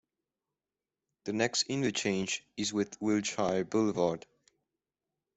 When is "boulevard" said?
3.65-4.25